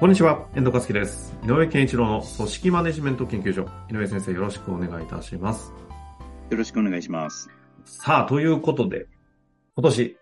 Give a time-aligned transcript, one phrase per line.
[0.00, 1.36] こんにちは、遠藤和樹です。
[1.44, 3.66] 井上健一郎の組織マネジメント研究所。
[3.90, 5.72] 井上先生、よろしくお願いいたします。
[6.50, 7.50] よろしくお願いします。
[7.84, 9.08] さあ、ということで、
[9.74, 10.16] 今年、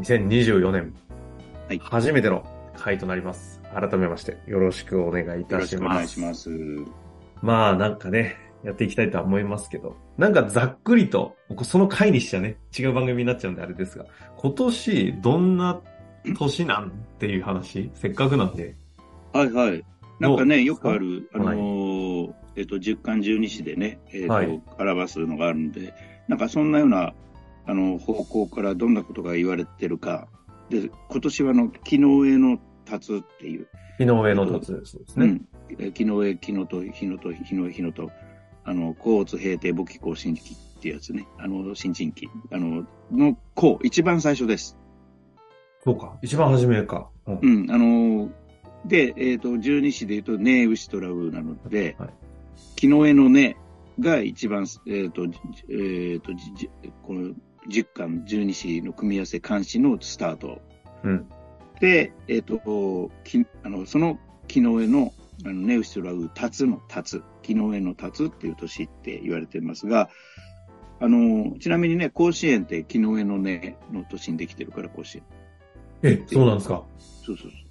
[0.00, 0.94] 2024年、
[1.68, 2.44] はい、初めての
[2.76, 3.62] 回となります。
[3.72, 5.54] 改めまして、よろしくお願いいたします。
[5.54, 6.50] よろしくお願いします。
[7.40, 14.04] まあ、なんかね、やっていきたいとは思いますけど、なんかざっくりと、その回にしちゃね、違う番組になっちゃうんであれですが、
[14.36, 15.80] 今年、どんな
[16.38, 16.92] 年なん？
[17.18, 18.76] ていう話、せっかくなんで、
[19.32, 19.84] はいはい。
[20.18, 25.94] なんかね、よくある、あのーはい、えっ、と、十巻十二支でね、えっ、ー、と、はい、表すのがあるんで、
[26.28, 27.14] なんかそんなような、
[27.66, 30.28] あの、方向からどんなことが言われてるか。
[30.68, 33.68] で、今年はあの、木の上の立つっていう。
[33.98, 35.26] 木の上の立つ、そうですね。
[35.78, 35.92] うん。
[35.92, 38.10] 木の上、木のと、日のと、日の上、日のと、
[38.64, 41.26] あの、甲乙平定簿記更新期っていうやつね。
[41.38, 42.28] あの、新陳期。
[42.50, 44.76] あの、の甲、一番最初です。
[45.82, 46.18] そうか。
[46.22, 47.08] 一番初めか。
[47.26, 48.30] うん、うん、あの、
[48.84, 52.10] で、えっ、ー、と、十二支で言うと、ねえ、牛とらうなので、はい、
[52.76, 53.56] 木の絵のね
[53.98, 56.32] が一番、えっ、ー、と、えっ、ー、と、
[57.02, 57.34] この
[57.68, 60.60] 十巻、十二支の組み合わせ監視のスタート。
[61.04, 61.26] うん、
[61.80, 65.12] で、えっ、と、きあのその木の絵の、
[65.44, 70.10] あのね、牛とらう、立つの立つ、木の絵の立つっていう年って言われてますが、
[71.00, 75.24] あの、ちなみにね、甲子園って木の絵のねの年にできてるから、甲子園。
[76.02, 76.82] え、そうなんですか？
[76.98, 77.69] そうそうそう。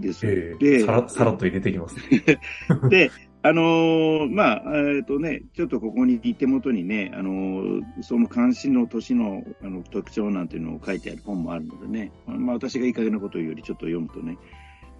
[0.00, 0.26] です。
[0.26, 2.40] えー、で、さら、さらっと入れてきます、ね。
[2.88, 3.10] で、
[3.46, 14.38] あのー、まあ、えっ、ー、とね、ちょっとここに手元にね、あのー、その関心の年のあの特徴なんていうのを書いてある本もあるのでね、まあ私がいい加減なことを言うよりちょっと読むとね、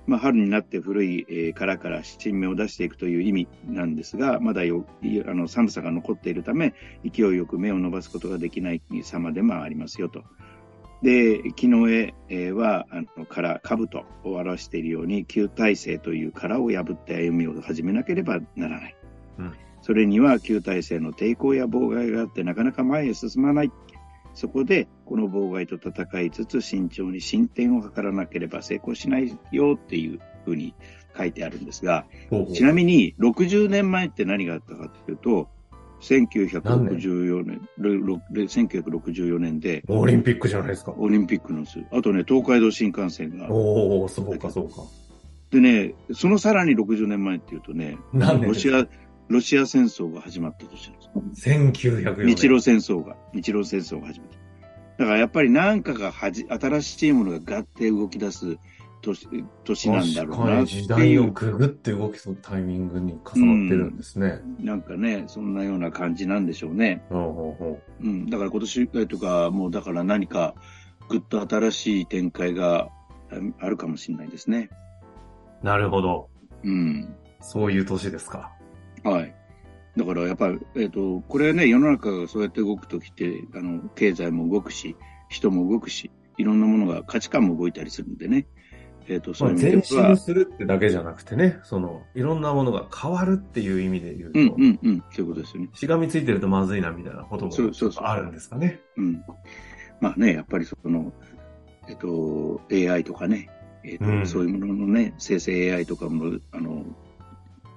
[0.07, 4.85] まあ春になって古い、えー、殻から新芽を出していくという意味なんですが、まだよ
[5.27, 10.23] あの寒さが残っているため、勢いよく芽を伸ばすことができない様でもありますよと。
[11.03, 12.15] で、木の絵
[12.53, 18.97] は、あの、殻、兜を表しているように、旧体制という殻を破って歩みを始めなければならない。
[19.39, 19.53] うん、
[19.83, 23.73] それには旧体制の抵抗や妨害があってなかなか前へ進まない。
[24.35, 30.75] そこで、この妨害と戦いつつ慎重に進展を図らなければ成功しないよっていうふうに
[31.17, 35.49] 書いてあるんですが、ほうほうちなみに60年前って何があったかというと、
[36.05, 39.83] 1964年、1964年で。
[39.89, 40.93] オリンピックじゃないですか。
[40.99, 41.79] オリンピックのす。
[41.91, 43.51] あとね、東海道新幹線が。
[43.51, 44.83] おおそうかそうか。
[45.51, 48.87] でね、そのさらに60年前っていうとね、ロシア、
[49.29, 51.49] ロシア戦争が始まった年なんです。
[51.51, 52.27] 1904年。
[52.27, 54.37] 日露戦争が、日露戦争が始まった。
[54.97, 58.59] だからやっぱり何かがはじ、新しいものがガッて動き出す
[59.05, 67.05] 年年なんだろうなって時代をぐぐって動きそうタイミングに重なってるんですね、うん、なんかね、そんなような感じなんでしょうね。
[67.11, 70.55] ううん、だから今年とか、もうだから何か
[71.09, 72.89] ぐっと新しい展開が
[73.61, 74.71] あるかもしれないですね。
[75.63, 76.29] なるほど。
[76.63, 77.15] うん。
[77.41, 78.53] そういう年ですか。
[79.03, 79.35] はい。
[79.97, 84.97] だからやっぱり、えっ、ー、と、これね、世の中がそうやって動くときって、あの、経済も動くし、
[85.29, 88.47] 人も動くし、いろんなものが価値観も動いたりするんでね。
[89.09, 90.09] えっ、ー、と、そういう意味では。
[90.09, 94.39] 前進するってだけじゃなくてね、その、いろんなものが変わるっていう意味で言うと。
[94.39, 95.71] うんうんうん、そういうことですよね。
[95.75, 97.53] しがみついてるとまずいなみたいなことも
[97.99, 98.81] あるんですかね。
[98.97, 99.25] うん。
[100.01, 101.13] まあね、やっぱりその、
[101.89, 102.61] えっ、ー、と、
[102.93, 103.51] AI とかね、
[103.85, 106.85] えっ、ー、と、うん、そういうもののね、生成 AI とかも、あの、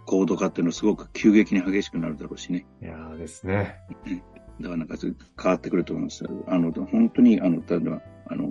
[0.05, 2.65] 高度化っていうのはすごく急激に激しくなるだろうしね。
[2.81, 3.75] いやーですね。
[4.59, 6.25] だからなんか変わってくると思います。
[6.47, 8.49] あの、本当に、あの、例えば、あの、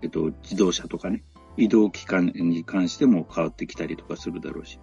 [0.00, 1.24] えっと、自動車とかね、
[1.58, 4.78] 移動期間に関しても変わってきたりとかするだろうし。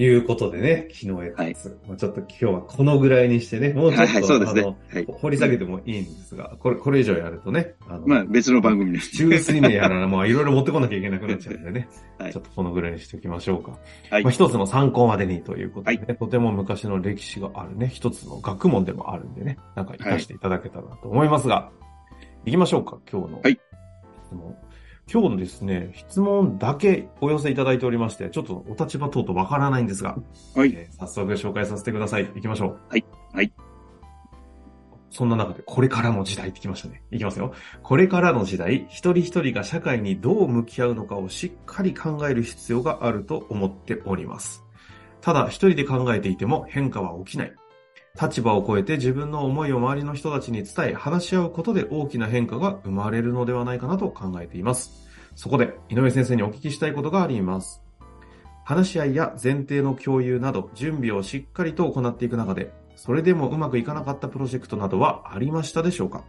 [0.00, 1.76] いうことでね、昨日やったやつ。
[1.88, 9.10] まあ、ちょっと今日はこのぐらいにしてね、もうちょっと、はいね、はい、掘り下げてもいいんですが、これ、これ以上やるとね、あの、まあ別の番組です。
[9.16, 13.72] 中水名やら、もういろいろ持ってこなきゃいけなくなっちゃうんでね、 はい、ちょっとこのぐらいにしておきましょうか。
[14.10, 14.22] はい。
[14.22, 21.72] まあ一つの参考までにということでね、はい、とても昔の歴史があるね、一つの学問でもあるんでね、なんか活かしていただけたらと思いますが、は
[22.44, 23.40] い、行きましょうか、今日の。
[23.40, 23.58] はい。
[25.10, 30.18] 今日のですね、質問だけお寄せいただいておりまして、ちょっとお立場等々わからないんですが、
[30.54, 32.26] はい、えー、早速紹介させてください。
[32.26, 32.78] 行きましょう。
[32.90, 33.04] はい。
[33.32, 33.52] はい。
[35.10, 37.02] そんな中で、これからの時代ってきましたね。
[37.10, 37.54] いきますよ。
[37.82, 44.62] これからの時代、一人一人が社会にどう向き合うのかをしっかり考える必要があると思っております。
[45.22, 47.52] ただ、一人で考えていても変化は起きない。
[48.20, 55.06] 立場を超えて自分の思いを周りの人たちに伝え、話し合うことで大きな変化が生まれるのではないかなと考えています。
[55.36, 57.80] そこで、井上先生にお聞きしたいことがあります。
[58.64, 66.24] 話し合いや前提の共有など、準備をしっかりと行っていく中で、それでもうまくいかなかったプロジェクトなどはありましたでしょうか、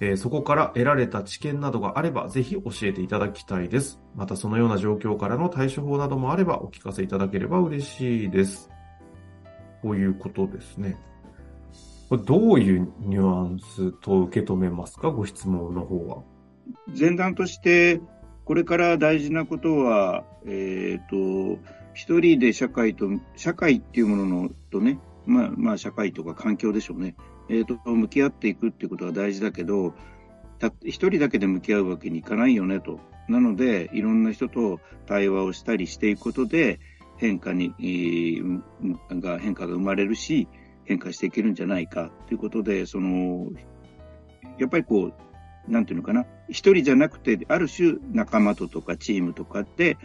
[0.00, 4.00] えー、そこから得られた知見などがあれば、ぜひ教えていただきたいです。
[4.16, 8.70] またそのような状況からの対処法などもあればお聞かせいただければ嬉しいです。
[9.82, 10.96] こういうことですね。
[12.08, 15.10] これどういうニュアンスと受け止めますか？
[15.10, 16.22] ご質問の方は。
[16.98, 18.00] 前段として、
[18.44, 21.60] これから大事なことは、えっ、ー、と、
[21.94, 27.14] 一人で社会と、社会っていうもののとね、まあ、まあ、社会とか環境でしょうね。
[27.48, 29.94] えっ、ー、と、向き合っていくっていうことが大事だけど、
[30.58, 33.00] た一人だけで向き合うわけにいかないよねと。
[33.28, 36.80] なので、いろんな人と対話をしたりしていくことで、
[37.22, 38.42] 変化に、え、
[39.20, 40.48] が、変化が生まれるし、
[40.84, 42.10] 変化していけるんじゃないか。
[42.26, 43.48] ということで、その、
[44.58, 45.12] やっぱりこ
[45.68, 49.96] う、なんていうのかな、一人じゃなくて、ある種仲間ととかチームとかで、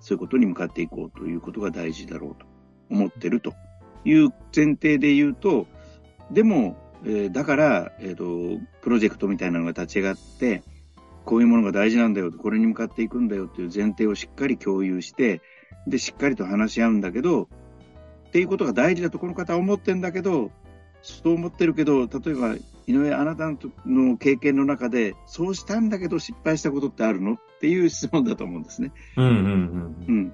[0.00, 2.46] そういうことに向かっていこうということが大事だろうと
[2.90, 3.54] 思ってると
[4.04, 5.66] いう前提で言うと、
[6.30, 6.76] でも、
[7.06, 10.62] えー、だから、えっ、ー、と、プロジェクトみたいなのが立ち上がって、
[11.24, 15.40] こういうものが大事なんだよ、これに向かっていくんだよという前提をしっかり共有して、
[15.86, 17.44] で、しっかりと話し合うんだけど、
[18.28, 20.50] っていうことが大事だとこの方は思ってるんだけど、
[21.02, 22.56] そう思ってるけど、例えば、
[22.88, 23.50] 井上、あなた
[23.84, 27.34] の経験の中で、そうしたんだけど失敗したことってあるの？
[27.34, 28.92] っていう質問だと思うんですね。
[29.16, 30.06] うんうんうん。
[30.08, 30.32] うん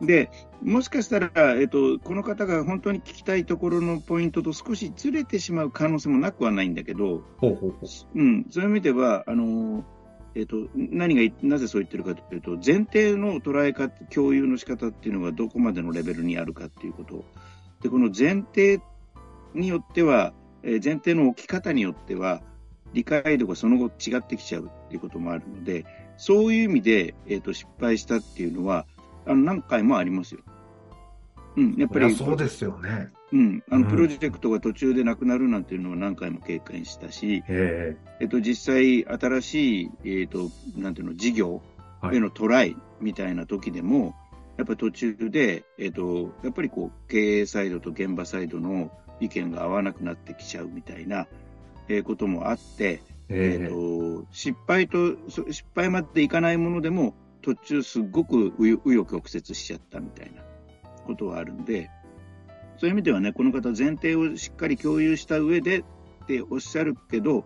[0.00, 0.30] で、
[0.62, 9.84] もしかしたら、えっと、この方が本当に聞きたいところのポイントと少しずれてしまう可能性もなくはないんだけど、ほうほうほううん、そういう意味では、あの、
[10.34, 17.24] えっと、何が、なぜそう言ってるかというと、前提の捉え方、共有の仕方っていうのがどこまでのレベルにあるかっていうこと。
[17.82, 18.80] で、この前提
[19.54, 20.32] によっては、
[20.62, 22.42] え前提の置き方によっては、
[22.92, 25.84] 理解度がその後違ってきちゃうっていうこともあるので、
[26.16, 28.86] そういう意味で、えっ、と、失敗したっていうのは、
[29.26, 30.40] あの、何回もありますよ。
[31.56, 32.14] うん、やっぱり。
[32.14, 33.10] そうですよね。
[33.32, 41.62] うん、あの、プロジェクトが途中でなくなるなんていうのは何回も経験したし、えっと、実際、新しい、えっと、なんていうの、事業
[42.12, 44.12] へのトライみたいな時でも、はい、
[44.58, 51.26] やっぱり途中で、えっと、やっぱりこう、経営サイドと現場サイドの意見が合わなくなってきちゃうみたいな、
[51.88, 60.42] えー、こともあって、えっと、失敗と、失敗までいかないものでも、途中すっごく紆余曲折しちゃったみたいな
[61.06, 61.90] ことはあるんで、
[62.82, 65.84] そういう意味ではね、この方前提をしっかり共有した上でっ
[66.26, 67.44] ておっしゃるけど、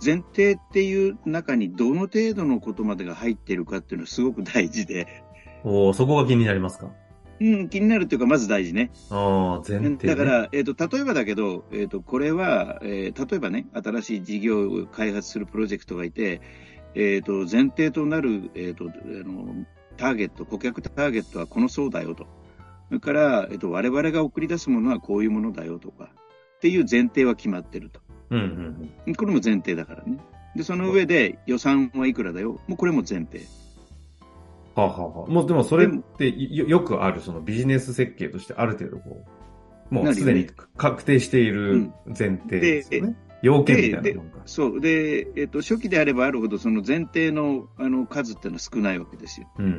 [0.00, 5.24] 前提っていう中にどの程度のことまでが入っているかっていうのはすごく大事で。
[5.64, 6.92] おそこが気になりますか？
[7.40, 8.92] うん、気になるというか、まず大事ね。
[9.10, 16.40] あ前提、ね、だから、えっ、ー、と、例えばだけど、えっ、ー、と、これは、えー、例えばね、新しい事業を開発するプロジェクトがいて、
[16.94, 18.88] えっ、と、前提となる、えっ、と、あ
[19.26, 19.66] の、
[19.96, 22.28] ターゲット、顧客ターゲットはこの層だよと。
[22.88, 26.10] それから、えっと、我々が送り出すものはこういうものだよとか、
[26.56, 28.00] っていう前提は決まってると。
[28.30, 30.18] うんうんうん、これも前提だからね。
[30.56, 32.60] で、その上で予算はいくらだよ。
[32.66, 33.40] もうこれも前提。
[34.74, 39.24] はあ、はあはあ、もうでもそれってよくあるそのビジネス設計としてある程度こ
[39.90, 43.16] う、もうすでに確定している前提ですよね。
[43.42, 44.42] 要件みたいなか。
[44.46, 44.80] そう。
[44.80, 49.48] で、えっ、と、初期であればあるほど、その前提のあの数っていうのは少ないわけですよ。
[49.58, 49.72] うんうん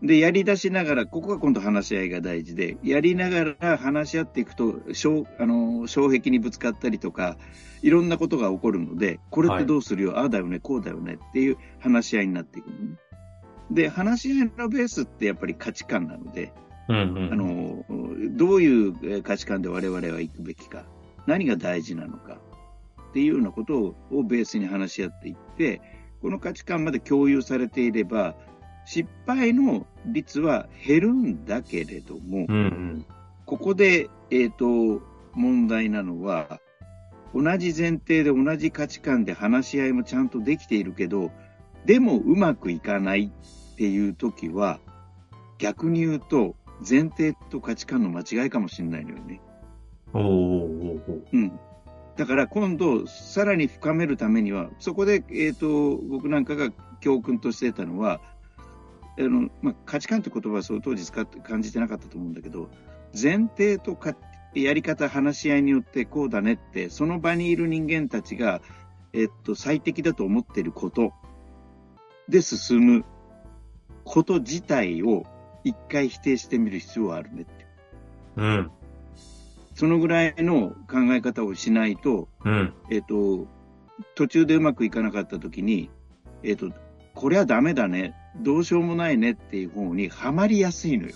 [0.00, 7.36] うん、で、やり出しながら、ここが今度話し合いが大事で、やりながら話し合っていくと、障あの障壁にぶつかったりとか、
[7.82, 12.96] いろんなことが起こるので、これってどうするよ、はい、ああだよね、こうだよねっていう話し合いになっていくのね。
[13.70, 16.52] で、話し合いのベースってやっぱり価値観なので、
[16.88, 17.84] うんうん、あの
[18.36, 20.84] どういう価値観で我々は行くべきか、
[21.26, 22.40] 何が大事なのか、
[23.12, 25.82] っていうようなことをベースに話し合っていって、
[26.22, 28.34] この価値観まで共有されていれば、
[28.86, 33.06] 失敗の率は減るんだけれども、うんうん、
[33.44, 35.02] ここで、えっ、ー、と、
[35.34, 36.58] 問題なのは、
[37.34, 41.30] 同じ前提で同じ価値観で話し合いもちゃんとできているけど、
[41.84, 43.30] でもうまくいかない
[43.74, 44.80] っていう時は、
[45.58, 49.42] 逆に言うと、前提と価値観の間違いかもしれないのよね。
[50.14, 51.60] おーおーおーうん。
[52.16, 58.20] だから今度、さらに深めるためには、そこで、えーと、僕なんかが教訓としてたのは、
[59.18, 62.70] あのまあ、価値観って言葉はそう当時使って感じてなかったと思うんだけど、
[63.20, 64.14] 前提とか
[64.54, 68.60] やり方、話し合いによってこうだねって、その場にいる人間たちが、
[69.14, 71.12] えっと、最適だと思っていること
[72.28, 73.04] で進む
[74.04, 75.24] こと自体を
[75.64, 77.66] 一回否定してみる必要はあるねって。
[78.36, 78.70] うん。
[79.74, 83.46] そのぐらいの考え方をしないと、うん、えっと、
[84.14, 85.90] 途中でうまくいかなかった時に、
[86.42, 86.70] えっと、
[87.14, 91.14] これはダメだね、どうしようもないねっていう方にはまりやすいのよ。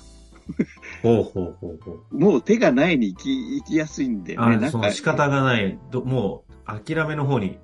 [1.03, 2.19] ほうほうほうほう。
[2.19, 4.67] もう手がないに行き、行きやすいんだよね。
[4.67, 5.79] あその仕方がない。
[5.93, 7.59] もう諦めの方に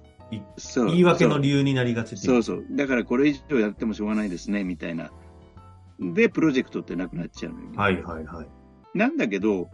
[0.67, 2.65] 言い訳の理由になりがちそうそう。
[2.71, 5.11] だからこれ以上やってもしょうがないですね、みたいな。
[6.01, 7.77] で、プロジェクトってなくなっちゃうのよ、ね。
[7.77, 8.49] はいはいはい。
[8.95, 9.69] なんだけど、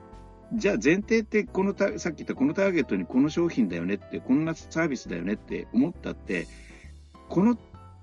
[0.54, 6.46] じゃあ前提ってこのた、さっき言ったこのターゲットにこの商品だよねって、こんなサービスだよねって思ったって、
[7.28, 7.58] この、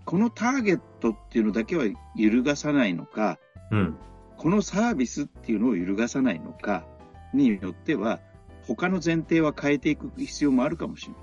[0.05, 1.85] このターゲットっていうのだけは
[2.15, 3.39] 揺るがさないのか、
[3.71, 3.97] うん、
[4.37, 6.85] このサービスっていうのを揺るがさないのか
[7.33, 8.19] によっては、
[8.67, 11.13] 他の前提は変えていく必要もあるかもしれ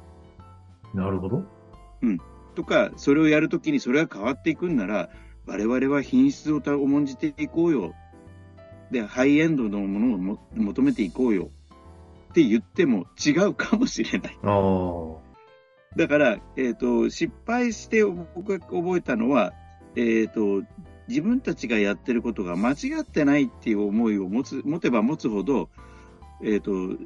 [0.95, 1.05] ない。
[1.05, 1.45] なるほど。
[2.03, 2.19] うん。
[2.55, 5.09] とか、それをやるときにそれが変わっていくんなら、
[5.47, 7.95] 我々は品質を重んじていこうよ。
[8.93, 11.51] で、ハイエンドのものを求めていこうよ。
[12.31, 14.39] って言っても違うかもしれない。
[15.97, 19.53] だから、えっ、ー、と、失敗して僕が覚えたのは、
[19.97, 20.67] えっ、ー、と、
[21.09, 25.69] 自分たちがやってることが間違ってないっていう思いを持つ、持てば持つほど、
[26.43, 27.03] えっ、ー、と、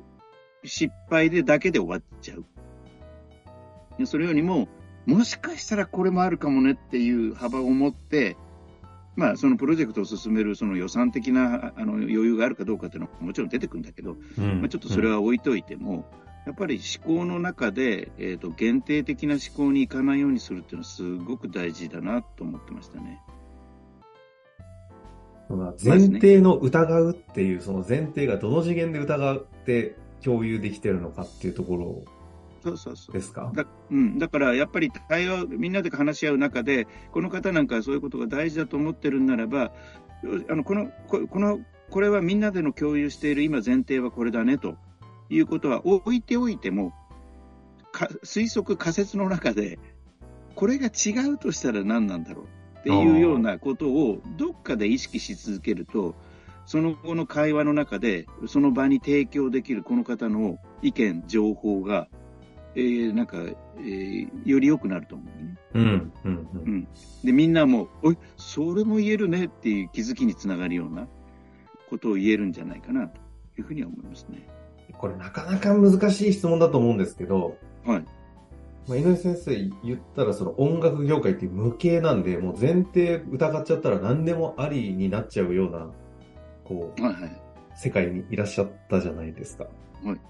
[0.64, 4.07] 失敗でだけで終わっちゃう。
[4.07, 4.69] それよりも、
[5.07, 8.37] もしかしたらこれもあるかもねっていう幅を持って、
[9.16, 15.99] まあ、そのプロジェクトを進めるその予算的なあの余裕があるかどうかっていうのはもちろん出てくるんだけど、うん、まあ、ちょっとそれは置いといても、うん、
[16.46, 23.23] やっぱり思考の中で、えーと、限定的な思考にいかないようにするっていうのはすごく大事だなと思ってましたね。
[25.82, 32.04] 前提の疑うっていう、その前提がどの次元で疑って共有できてるのかっていうところを
[32.66, 33.12] そうそうそう。
[33.12, 33.52] ですか？
[33.54, 39.73] だ,、うん、だからやっぱり対話、みんなで話し合う中で、この方なんかそういうことが大事だと思ってるんならば、
[40.49, 44.76] あのこのここのこれはみんなでの共有している今前提はこれだねと
[45.30, 46.92] いうことは置いておいても、
[47.92, 49.78] か推測、仮説の中で、
[50.54, 52.46] これが違うとしたら何なんだろう
[52.80, 56.14] っていうようなことをどっかで意識し続けると、
[56.64, 62.08] その後の会話の中で、その場に提供できるこの方の意見、情報が
[62.76, 63.38] えー、なんか、
[63.78, 65.56] えー、より良くなると思うね。
[65.75, 66.88] うん、うん、うん。
[67.25, 71.09] で、みんなも、おい、それも言えるねっていう気づきにつながるような
[71.88, 73.18] ことを言えるんじゃないかなと
[73.59, 74.47] いうふうには思いますね。
[74.99, 77.56] これなかなか難しい質問だと思うんですけど、
[77.87, 78.04] はい。
[78.88, 85.90] まあ、井上先生言ったらその音楽業界って無形なんで、もう前提疑っちゃったら何でもありになっちゃうような、
[86.64, 87.42] こう、はいはい、
[87.75, 89.64] 世界にいらっしゃったじゃないですか。
[90.04, 90.21] はい。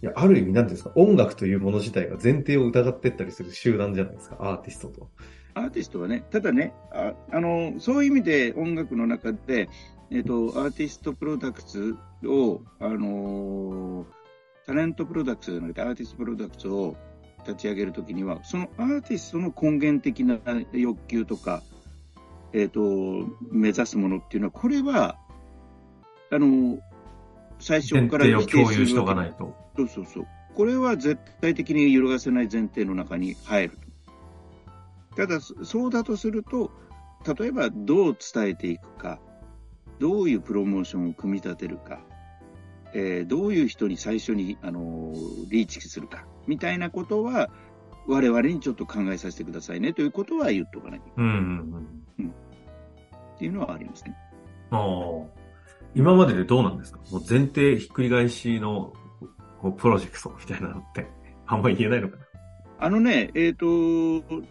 [0.00, 5.10] いや、ある意味なんですか、音楽というもの自体が前提を疑ってったりする集団じゃないですか、アーティストと。
[5.54, 9.68] アーティストはね、ただね、ああのそういう意味で音楽の中で、
[10.10, 14.06] えっ、と、アーティストプロダクツを、あの
[14.66, 16.96] タレントプロダクツじゃなくて、アーティストプロダクツを
[17.44, 20.38] 立ち上げるときには、そのアーティストの根源的な
[20.72, 21.62] 欲求とか、
[22.52, 22.80] えっ、と、
[23.50, 25.18] 目指すものっていうのは、これは、
[26.30, 26.78] あの
[27.58, 29.54] 最初から否定共有しとかないと。
[29.78, 30.26] そうそうそう。
[30.54, 33.78] これは絶対的に揺るがせない前提の中に入る
[35.16, 36.70] ただ、そうだとすると、
[37.38, 39.20] 例えばどう伝えていくか、
[39.98, 42.00] どういうプロモーションを組み立てるか、
[42.94, 47.50] えー、どういう人に最初に、あのー、リーチするか、みたいなことは、
[48.06, 51.30] 我々にちょっと考えさせてくださいねということは言っとかなきゃいけない。
[51.30, 51.88] うん
[52.20, 52.34] うん
[53.36, 54.16] っていうのはありますね。
[54.70, 54.80] ああ。
[55.94, 56.98] 今まででどうなんですか？
[57.10, 58.92] もう前提ひっくり返しの
[59.60, 61.06] こうプロジェクトみたいなのって、
[61.46, 62.22] あんまり言えないのかな？
[62.80, 64.42] あのね、えっ、ー、と、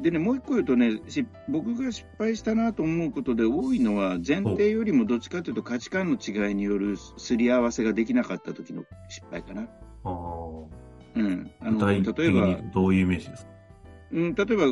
[0.00, 1.00] でね、もう一個言うとね、
[1.48, 9.62] 僕が失敗したなと思うことで多いのは、前提よりもどっちかというと価値観の違いによるすり合わせができなかった時の失敗かな。
[9.62, 9.66] あ
[10.04, 10.10] あ。
[11.16, 11.50] うん。
[11.60, 13.52] あの、例えば、どういうイメージですか？
[14.12, 14.64] うん、例えば、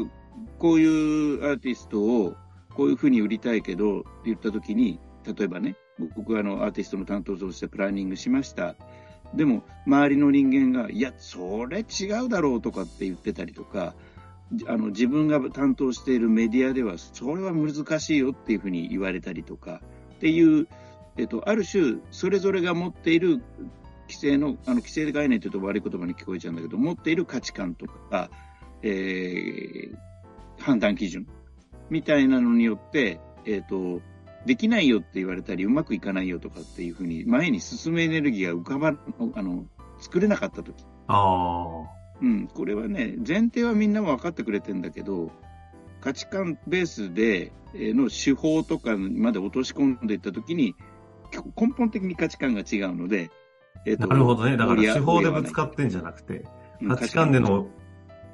[0.59, 2.35] こういうアーティストを
[2.75, 5.77] こういうふうに売りたいけどって言った時に、例えばね、
[6.17, 8.77] 僕はあのアーティストの担当としてプランニングしました。
[9.35, 13.95] でも、周りの人間が、いや、それ違うだろうとかって言ってたりとか、
[14.67, 19.81] あの自分が担当しているメディアでは、それは難しいよっていうふうに言われたりとか、
[20.17, 20.69] っていう、
[21.17, 23.43] えっと、ある種、それぞれが持っている
[24.09, 28.31] 規制の、あの規制概念というと悪い言葉に聞こえちゃうんだけど、持っている価値観とか、
[28.83, 31.27] えー、判断基準
[31.89, 34.01] みたいなのによって、えっと、
[34.47, 38.95] できないよって言われたり、うまくいかないよとかっていうふうに、前に進むエネルギーが浮かば、
[39.35, 39.67] あの、
[40.01, 40.85] 作れなかった時。
[41.07, 42.03] ああ。
[42.21, 45.33] うん、これはね、前提はみんなも分かってくれてんだけど、
[46.01, 50.75] 価値観ベースでの手法とかまで落とし込んでいったときに、
[51.57, 53.31] 根本的に価値観が違うので、
[53.87, 54.57] えーと、なるほどね。
[54.57, 56.45] だから手法でぶつかってんじゃなくて、
[56.87, 57.69] 価値観での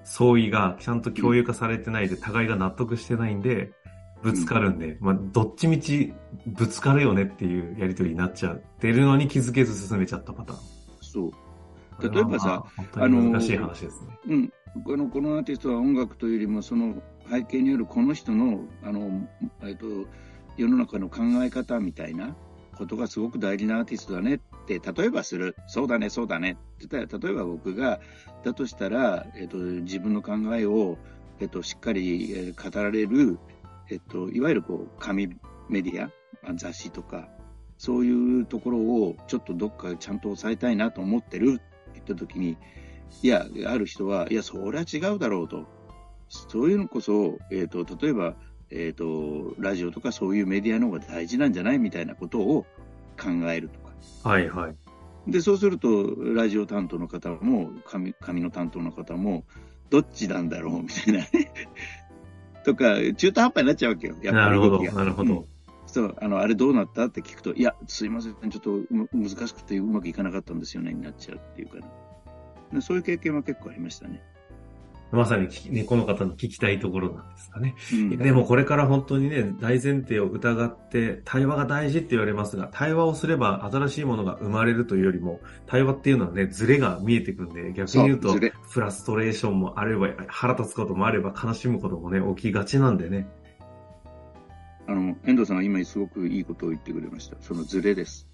[0.05, 3.73] 相違がちゃんと共有化されてないで、互いが納得してないんで、
[4.23, 6.13] ぶつかるんで、うん、まあ、どっちみち
[6.47, 10.61] ぶつかるよねっていうやりとりになっちゃってるのに気づけず進めちゃったパターン。
[11.01, 11.33] そう。
[12.01, 14.19] 例えばさ、あの、難しい話ですね。
[14.29, 14.53] うん。
[14.85, 19.29] この、このアーティストは音楽というよりも、その背景にあるこの人の、あの、
[19.63, 19.87] えっと、
[20.57, 22.37] 世の中の考え方みたいな
[22.77, 25.57] ことがすごく大事なアーティストだねって、例えばする。
[25.67, 28.01] そうだね、そうだねって言ったら、例えば僕が、
[28.45, 30.99] だとしたら、えっと、自分の考えを、
[31.41, 33.39] えっと、しっかり、え語られる、
[33.90, 35.28] えっと、いわゆるこう、紙
[35.68, 36.11] メディア、
[36.54, 37.28] 雑誌とか、
[37.76, 41.61] そういうところをちょっとどっかちゃんと抑えたいなと思ってる
[41.99, 42.57] った時に、
[43.23, 45.66] いや、ある人は、いや、それは違うだろうと。
[46.28, 48.35] そういうのこそ、えっ、ー、と、例えば、
[48.71, 51.78] えっ、ー、と、ラジオとかそういうメディアの方が大事なんじゃない？
[51.78, 52.66] みたいなことを
[53.18, 54.28] 考えるとか。
[54.28, 54.76] はいはい。
[55.26, 59.45] で、そうすると、ラジオ担当の方も、紙紙の担当の方も、
[59.90, 60.83] どっちなんだろう？
[60.83, 61.52] みたいなね。
[62.69, 64.15] とか、中途半端になっちゃうわけよ。
[64.23, 64.47] やっぱり。
[64.47, 65.35] なるほど、なるほど。
[65.35, 65.45] うん
[65.91, 67.07] そう、あの、あれどうなった？
[67.07, 68.79] って聞くと、いや、すいません、ちょっと
[69.15, 71.77] 難しくてうまくいかなかったんですよね、になっちゃうっていうか
[72.75, 72.83] ね。
[72.83, 74.23] そういう経験は結構ありましたね。
[75.11, 77.75] まさにね、この方の聞きたいところなんですかね。
[77.93, 88.35] うん、でもこれから本当にね、大前提を疑って対話が大事って言われますが、対話をすれば新しいものが生まれるというよりも、対話っていうのはね、ズレが見えてくんで、逆に言うと、
[88.69, 93.29] フラストレーションもあれば、腹立つこともあれば、悲しむこともね、起きがちなんでね。
[94.87, 97.37] あの、遠藤さんは今すごくいいことを言ってくれました。
[97.41, 98.28] そのズレです。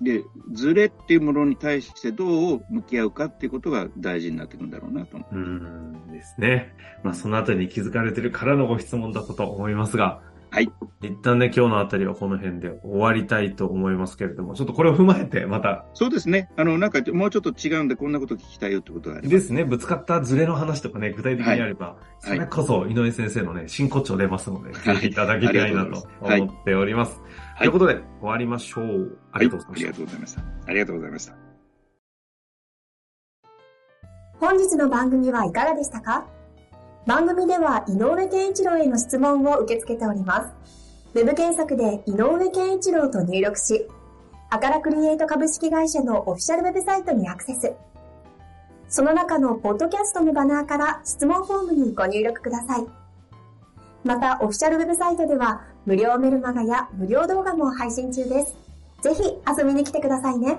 [0.00, 0.22] で、
[0.52, 5.34] ズレっていうものに対してどう向き合うかっていうことが大事になってくるんだろうなと思う。
[5.34, 6.74] うんですね。
[7.02, 10.72] まあ、そのあたりに気づかれてるからのご質問だったと思いますが、はい。
[11.02, 15.84] 一旦ね、今日のあたりはこの辺で終わりたいと思いますけれども、ちょっとこれを踏まえて、また。
[15.92, 16.48] そうですね。
[16.56, 19.36] あの、なんか、もうちょっと違うんで、こんなこと聞きたいよってことがあります。
[19.36, 19.64] ですね。
[19.64, 27.20] ぶつかったズレの話とかね、具体的にあれば、はい、それこそ、井上先生のね、真骨頂出ますので、はい、ぜひいただきたいなと思っております。
[27.20, 29.18] はい、ということで、終わりましょう。
[29.32, 29.88] ありがとうございました。
[29.88, 30.42] ありがとうございました。
[30.66, 31.34] ありがとうございました。
[34.38, 36.26] 本日の番組はいかがでしたか？
[37.06, 40.54] 番組では井上健一郎への質問を受け付けております。
[41.14, 43.88] ウェブ検索で井上健一郎と入力し、
[44.50, 47.72] アカラクリエイト株式会社のオフィシャルウェブサイトにアクセス。
[48.88, 52.86] その中のポッドキャストのバナーから質問フォームにご入力ください。
[54.04, 58.56] また、オフィシャルウェブサイトでは、無料メルマガや無料動画も配信中です。
[59.02, 60.58] ぜひ遊びに来てくださいね。